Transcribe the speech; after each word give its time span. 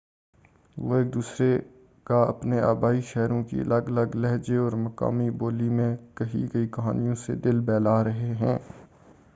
وہ 0.77 0.95
ایک 0.95 1.13
دوسرے 1.13 1.49
کا 2.07 2.21
اپنے 2.23 2.59
آبائی 2.61 3.01
شہروں 3.01 3.43
کی 3.43 3.59
الگ 3.59 3.89
الگ 3.89 4.15
لہجے 4.15 4.57
اور 4.57 4.71
مقامی 4.79 5.29
بولی 5.39 5.69
میں 5.71 5.95
کہی 6.15 6.45
گئی 6.53 6.67
کہانیوں 6.71 7.15
سے 7.25 7.35
دل 7.43 7.59
بہلا 7.65 8.03
رہے 8.03 8.33
ہیں 8.35 8.57